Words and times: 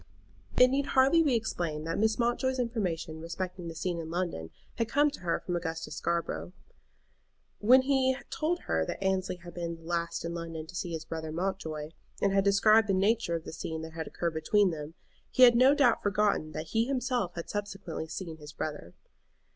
It 0.57 0.69
need 0.69 0.87
hardly 0.87 1.21
be 1.21 1.35
explained 1.35 1.85
that 1.85 1.99
Mrs. 1.99 2.17
Mountjoy's 2.17 2.57
information 2.57 3.21
respecting 3.21 3.67
the 3.67 3.75
scene 3.75 3.99
in 3.99 4.09
London 4.09 4.49
had 4.79 4.89
come 4.89 5.11
to 5.11 5.19
her 5.19 5.39
from 5.39 5.55
Augustus 5.55 5.95
Scarborough. 5.97 6.53
When 7.59 7.83
he 7.83 8.17
told 8.31 8.61
her 8.61 8.83
that 8.83 9.03
Annesley 9.03 9.35
had 9.35 9.53
been 9.53 9.75
the 9.75 9.83
last 9.83 10.25
in 10.25 10.33
London 10.33 10.65
to 10.65 10.73
see 10.75 10.93
his 10.93 11.05
brother 11.05 11.31
Mountjoy, 11.31 11.89
and 12.19 12.33
had 12.33 12.43
described 12.43 12.87
the 12.87 12.95
nature 12.95 13.35
of 13.35 13.43
the 13.43 13.53
scene 13.53 13.83
that 13.83 13.93
had 13.93 14.07
occurred 14.07 14.33
between 14.33 14.71
them, 14.71 14.95
he 15.29 15.43
had 15.43 15.53
no 15.55 15.75
doubt 15.75 16.01
forgotten 16.01 16.51
that 16.53 16.69
he 16.69 16.85
himself 16.85 17.35
had 17.35 17.47
subsequently 17.51 18.07
seen 18.07 18.37
his 18.37 18.53
brother. 18.53 18.95